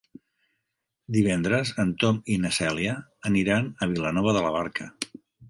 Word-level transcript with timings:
Divendres 1.17 1.73
en 1.83 1.91
Tom 2.05 2.17
i 2.37 2.39
na 2.47 2.51
Cèlia 2.57 2.97
aniran 3.33 3.69
a 3.87 3.91
Vilanova 3.93 4.35
de 4.41 4.45
la 4.49 4.57
Barca. 4.59 4.91